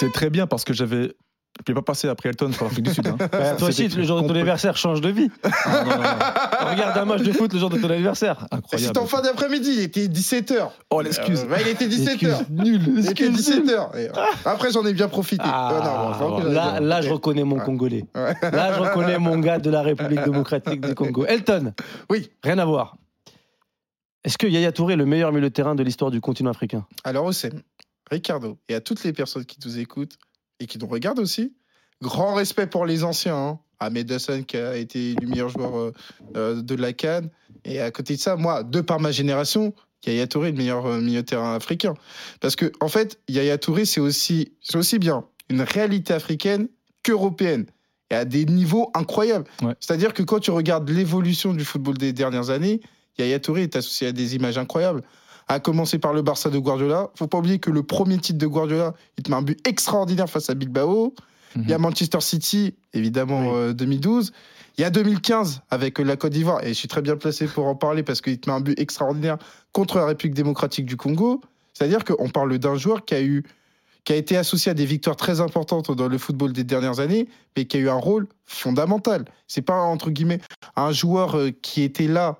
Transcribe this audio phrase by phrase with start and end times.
[0.00, 1.12] C'est très bien parce que j'avais.
[1.66, 3.06] Je ne pas passer après Elton pour l'Afrique du Sud.
[3.08, 3.16] hein.
[3.32, 5.28] Bah, toi aussi, le jour de ton anniversaire change de vie.
[5.42, 6.70] Ah, non, non, non.
[6.70, 8.46] Regarde un match de foot le jour de ton anniversaire.
[8.52, 8.86] Incroyable.
[8.86, 10.68] C'était en fin d'après-midi, il était 17h.
[10.90, 11.44] Oh, l'excuse.
[11.60, 12.46] il était 17h.
[12.50, 12.80] Nul.
[12.98, 14.10] Il était 17h.
[14.46, 15.42] Après, j'en ai bien profité.
[15.46, 16.80] Ah, Euh, bon, là, bien.
[16.80, 17.64] là, je reconnais mon Ouais.
[17.64, 18.04] Congolais.
[18.14, 18.34] Ouais.
[18.52, 21.26] Là, je reconnais mon gars de la République démocratique du Congo.
[21.26, 21.74] Elton.
[22.08, 22.30] Oui.
[22.44, 22.96] Rien à voir.
[24.22, 26.86] Est-ce que Yaya Touré est le meilleur milieu de terrain de l'histoire du continent africain?
[27.04, 27.60] Alors, Oussem,
[28.10, 30.18] Ricardo, et à toutes les personnes qui nous écoutent
[30.58, 31.54] et qui nous regardent aussi,
[32.02, 33.36] grand respect pour les anciens.
[33.36, 33.58] Hein.
[33.80, 35.92] Ahmed Hassan, qui a été le meilleur joueur euh,
[36.36, 37.30] euh, de la Cannes.
[37.64, 39.74] Et à côté de ça, moi, de par ma génération,
[40.06, 41.94] Yaya Touré le meilleur euh, milieu de terrain africain.
[42.40, 46.68] Parce que, en fait, Yaya Touré, c'est aussi, aussi bien une réalité africaine
[47.02, 47.66] qu'européenne.
[48.10, 49.46] Et à des niveaux incroyables.
[49.62, 49.74] Ouais.
[49.80, 52.80] C'est-à-dire que quand tu regardes l'évolution du football des dernières années,
[53.18, 55.02] Yaya Touré est associé à des images incroyables.
[55.50, 57.10] À commencer par le Barça de Guardiola.
[57.16, 60.30] Faut pas oublier que le premier titre de Guardiola, il te met un but extraordinaire
[60.30, 61.14] face à Bilbao.
[61.56, 63.54] Il y a Manchester City, évidemment, Oui.
[63.56, 64.30] euh, 2012.
[64.78, 67.46] Il y a 2015 avec euh, la Côte d'Ivoire, et je suis très bien placé
[67.46, 69.36] pour en parler parce qu'il te met un but extraordinaire
[69.72, 71.40] contre la République démocratique du Congo.
[71.74, 73.42] C'est-à-dire qu'on parle d'un joueur qui a eu
[74.04, 77.28] qui a été associé à des victoires très importantes dans le football des dernières années,
[77.56, 79.24] mais qui a eu un rôle fondamental.
[79.46, 80.40] C'est pas entre guillemets
[80.76, 82.38] un joueur euh, qui était là,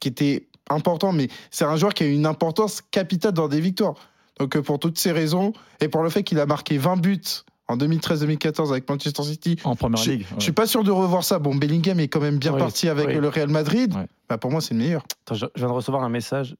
[0.00, 3.94] qui était important, mais c'est un joueur qui a une importance capitale dans des victoires.
[4.38, 7.20] Donc euh, pour toutes ces raisons et pour le fait qu'il a marqué 20 buts
[7.68, 10.26] en 2013-2014 avec Manchester City, En première je, ligue.
[10.36, 11.38] je suis pas sûr de revoir ça.
[11.38, 13.14] Bon, Bellingham est quand même bien Oui, parti avec oui.
[13.16, 13.94] le Real Madrid.
[13.94, 14.06] Ouais.
[14.28, 15.04] Bah, pour moi, c'est le meilleur.
[15.26, 16.56] Attends, je viens de recevoir un message.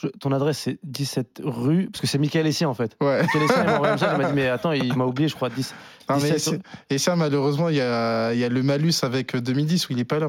[0.00, 1.88] Je- ton adresse, c'est 17 rue.
[1.92, 2.96] Parce que c'est Michael Essien, en fait.
[3.00, 3.22] Ouais.
[3.22, 4.10] Michael Essien, il m'a envoyé un message.
[4.14, 5.74] Il m'a dit, mais attends, il m'a oublié, je crois, 10.
[6.08, 6.38] Non, mais 17.
[6.40, 6.60] c'est-
[6.94, 9.92] et ça, malheureusement, il y a, il y a le malus avec euh, 2010 où
[9.92, 10.28] il est pas là.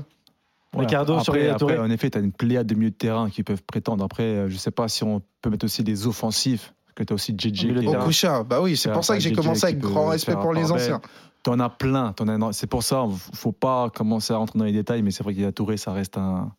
[0.73, 3.29] Ricardo après, sur Yaya après, en effet, tu as une pléiade de milieux de terrain
[3.29, 4.03] qui peuvent prétendre.
[4.03, 7.15] Après, euh, je sais pas si on peut mettre aussi des offensifs, que tu as
[7.15, 7.73] aussi JJ.
[7.79, 8.03] Terrain.
[8.03, 10.71] Okucha, bah oui, c'est pour ça que j'ai commencé avec peut grand respect pour les
[10.71, 11.01] anciens.
[11.43, 12.13] T'en as plein.
[12.13, 15.23] t'en as- C'est pour ça, faut pas commencer à rentrer dans les détails, mais c'est
[15.23, 16.51] vrai qu'il y a Touré, ça reste un,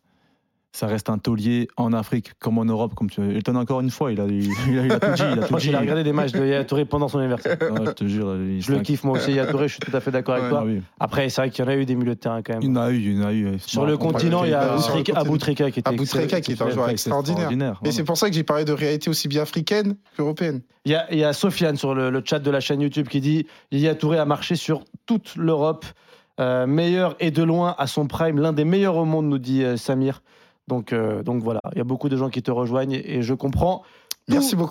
[0.75, 2.93] ça reste un taulier en Afrique comme en Europe.
[2.95, 3.21] Comme tu...
[3.21, 4.49] Elton encore une fois, il a, il
[4.79, 5.23] a, il a tout dit.
[5.31, 5.75] Il a Je tout dit.
[5.75, 7.57] a regardé des matchs de Yaya Touré pendant son anniversaire.
[7.61, 10.01] Je te jure, il- Je le kiffe, moi aussi, Yaya Touré, je suis tout à
[10.01, 10.49] fait d'accord avec Ouais.
[10.51, 10.63] Toi.
[10.65, 10.81] oui.
[10.99, 12.67] Après, c'est vrai qu'il y en a eu des milieux de terrain quand Il y
[12.69, 12.77] même.
[12.77, 13.57] en a eu, il y en a eu.
[13.59, 14.75] Sur le continent, il y a Bah,
[15.21, 17.79] Aboutrika- qui était Aboutrika qui est un joueur extraordinaire.
[17.85, 20.61] Et c'est pour ça que j'ai parlé de réalité aussi bien africaine qu'européenne.
[20.85, 23.07] Il y a, il y a Sofiane sur le, le chat de la chaîne YouTube
[23.07, 25.85] qui dit Yaya Touré a marché sur toute l'Europe.
[26.41, 29.63] Euh, meilleur et de loin à son prime, l'un des meilleurs au monde, nous dit
[29.63, 30.21] euh, Samir.
[30.67, 33.33] Donc, euh, donc voilà, il y a beaucoup de gens qui te rejoignent et, je
[33.33, 33.83] comprends.
[34.27, 34.63] Merci beaucoup.